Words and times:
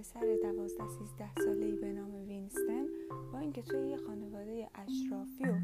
پسر 0.00 0.36
دوازده 0.42 0.88
سیزده 0.88 1.34
ساله 1.44 1.66
ای 1.66 1.76
به 1.76 1.92
نام 1.92 2.14
وینستن 2.28 2.86
با 3.32 3.38
اینکه 3.38 3.62
توی 3.62 3.88
یه 3.88 3.96
خانواده 3.96 4.70
اشرافی 4.74 5.44
و 5.44 5.54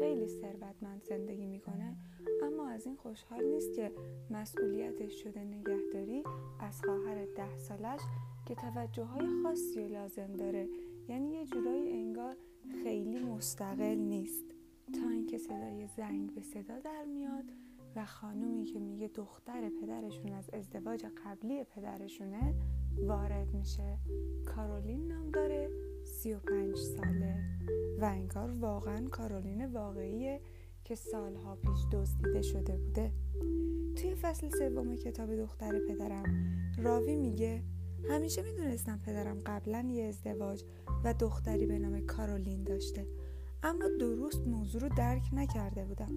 خیلی 0.00 0.28
ثروتمند 0.28 1.02
زندگی 1.02 1.46
می‌کنه 1.46 1.96
اما 2.42 2.68
از 2.68 2.86
این 2.86 2.96
خوشحال 2.96 3.44
نیست 3.44 3.74
که 3.74 3.92
مسئولیتش 4.30 5.22
شده 5.22 5.44
نگهداری 5.44 6.24
از 6.60 6.82
خواهر 6.82 7.24
ده 7.24 7.58
سالش 7.58 8.00
که 8.46 8.54
توجه 8.54 9.04
های 9.04 9.26
خاصی 9.42 9.88
لازم 9.88 10.32
داره. 10.32 10.68
یعنی 11.08 11.32
یه 11.32 11.46
جورایی 11.46 11.92
انگار 11.92 12.36
خیلی 12.82 13.18
مستقل 13.18 13.96
نیست. 13.96 14.44
تا 14.92 15.08
اینکه 15.08 15.38
صدای 15.38 15.86
زنگ 15.86 16.34
به 16.34 16.42
صدا 16.42 16.78
در 16.78 17.04
میاد 17.04 17.44
و 17.96 18.06
خانومی 18.06 18.64
که 18.64 18.78
میگه 18.78 19.08
دختر 19.08 19.70
پدرشون 19.82 20.32
از 20.32 20.50
ازدواج 20.52 21.06
قبلی 21.24 21.64
پدرشونه 21.64 22.54
وارد 22.96 23.54
میشه. 23.54 23.98
کارولین 24.46 25.06
نام 25.06 25.30
داره 25.30 25.70
سی 26.04 26.32
و 26.32 26.38
پنج 26.38 26.76
ساله. 26.76 27.36
و 28.00 28.04
انگار 28.04 28.50
واقعا 28.50 29.08
کارولین 29.08 29.66
واقعیه 29.66 30.40
که 30.84 30.94
سالها 30.94 31.56
پیش 31.56 31.86
دزدیده 31.92 32.42
شده 32.42 32.76
بوده. 32.76 33.12
توی 33.96 34.14
فصل 34.14 34.48
سوم 34.48 34.96
کتاب 34.96 35.36
دختر 35.36 35.78
پدرم 35.78 36.24
راوی 36.78 37.16
میگه 37.16 37.62
همیشه 38.08 38.42
می‌دونستم 38.42 39.00
پدرم 39.06 39.38
قبلا 39.46 39.88
یه 39.90 40.04
ازدواج 40.04 40.64
و 41.04 41.14
دختری 41.14 41.66
به 41.66 41.78
نام 41.78 42.00
کارولین 42.00 42.64
داشته 42.64 43.06
اما 43.62 43.84
درست 44.00 44.46
موضوع 44.46 44.80
رو 44.80 44.88
درک 44.88 45.22
نکرده 45.32 45.84
بودم. 45.84 46.12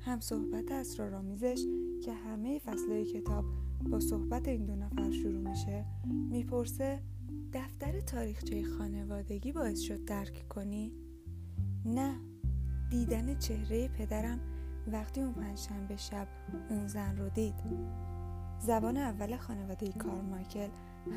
هم 0.00 0.20
صحبت 0.20 0.72
اسرارآمیزش 0.72 1.60
که 2.04 2.12
همه 2.12 2.58
فصلهای 2.58 3.04
کتاب 3.04 3.44
با 3.90 4.00
صحبت 4.00 4.48
این 4.48 4.66
دو 4.66 4.76
نفر 4.76 5.10
شروع 5.10 5.48
میشه 5.50 5.84
می‌پرسه 6.30 7.00
دفتر 7.52 8.00
تاریخچه 8.00 8.62
خانوادگی 8.62 9.52
باعث 9.52 9.80
شد 9.80 10.04
درک 10.04 10.48
کنی؟ 10.48 10.92
نه 11.84 12.14
دیدن 12.90 13.38
چهره 13.38 13.88
پدرم 13.88 14.40
وقتی 14.92 15.20
اون 15.20 15.32
پنجشنبه 15.32 15.96
شب 15.96 16.26
اون 16.70 16.86
زن 16.86 17.16
رو 17.16 17.28
دید 17.28 17.54
زبان 18.60 18.96
اول 18.96 19.36
خانواده 19.36 19.92
کارمایکل 19.92 20.68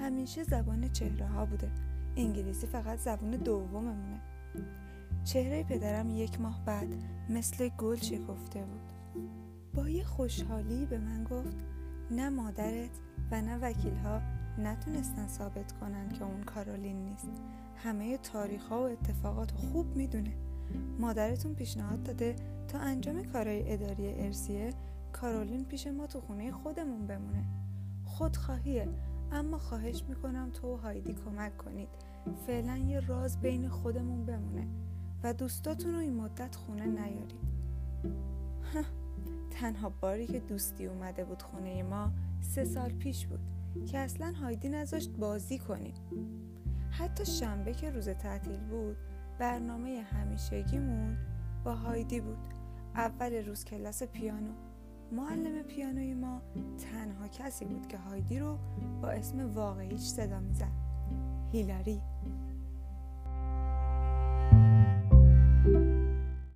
همیشه 0.00 0.42
زبان 0.42 0.92
چهره 0.92 1.26
ها 1.26 1.46
بوده 1.46 1.70
انگلیسی 2.16 2.66
فقط 2.66 2.98
زبان 2.98 3.30
دوممونه 3.30 4.20
چهره 5.24 5.62
پدرم 5.62 6.10
یک 6.10 6.40
ماه 6.40 6.64
بعد 6.64 6.88
مثل 7.30 7.68
گل 7.68 7.96
شکفته 7.96 8.64
بود. 8.64 8.92
با 9.74 9.88
یه 9.88 10.04
خوشحالی 10.04 10.86
به 10.86 10.98
من 10.98 11.24
گفت 11.24 11.56
نه 12.10 12.28
مادرت 12.28 12.90
و 13.30 13.42
نه 13.42 13.58
وکیل 13.58 13.96
ها 13.96 14.20
نتونستن 14.58 15.26
ثابت 15.26 15.72
کنن 15.72 16.08
که 16.08 16.24
اون 16.24 16.42
کارولین 16.42 17.04
نیست. 17.04 17.30
همه 17.76 18.18
تاریخ 18.18 18.66
ها 18.66 18.80
و 18.80 18.84
اتفاقات 18.84 19.50
خوب 19.50 19.96
می‌دونه. 19.96 20.32
مادرتون 20.98 21.54
پیشنهاد 21.54 22.02
داده 22.02 22.36
تا 22.68 22.78
انجام 22.78 23.22
کارهای 23.22 23.72
اداری 23.72 24.08
ارسیه 24.08 24.70
کارولین 25.12 25.64
پیش 25.64 25.86
ما 25.86 26.06
تو 26.06 26.20
خونه 26.20 26.52
خودمون 26.52 27.06
بمونه. 27.06 27.44
خودخواهیه 28.04 28.88
اما 29.32 29.58
خواهش 29.58 30.02
می‌کنم 30.08 30.50
تو 30.50 30.74
و 30.74 30.76
هایدی 30.76 31.14
کمک 31.14 31.56
کنید. 31.56 31.88
فعلا 32.46 32.76
یه 32.76 33.00
راز 33.00 33.40
بین 33.40 33.68
خودمون 33.68 34.26
بمونه. 34.26 34.66
و 35.22 35.32
دوستاتون 35.32 35.92
رو 35.92 35.98
این 35.98 36.14
مدت 36.14 36.54
خونه 36.56 36.86
نیارید. 36.86 37.52
تنها 39.50 39.88
باری 40.00 40.26
که 40.26 40.40
دوستی 40.40 40.86
اومده 40.86 41.24
بود 41.24 41.42
خونه 41.42 41.82
ما 41.82 42.12
سه 42.40 42.64
سال 42.64 42.90
پیش 42.90 43.26
بود 43.26 43.40
که 43.86 43.98
اصلا 43.98 44.32
هایدی 44.32 44.68
نذاشت 44.68 45.10
بازی 45.10 45.58
کنیم. 45.58 45.94
حتی 46.90 47.26
شنبه 47.26 47.72
که 47.72 47.90
روز 47.90 48.08
تعطیل 48.08 48.60
بود 48.60 48.96
برنامه 49.38 50.04
همیشگیمون 50.12 51.16
با 51.64 51.74
هایدی 51.74 52.20
بود. 52.20 52.38
اول 52.94 53.46
روز 53.46 53.64
کلاس 53.64 54.02
پیانو. 54.02 54.52
معلم 55.12 55.62
پیانوی 55.62 56.14
ما 56.14 56.42
تنها 56.78 57.28
کسی 57.28 57.64
بود 57.64 57.86
که 57.86 57.98
هایدی 57.98 58.38
رو 58.38 58.58
با 59.02 59.08
اسم 59.08 59.54
واقعیش 59.54 60.00
صدا 60.00 60.40
می‌زد. 60.40 60.72
هیلاری. 61.52 62.00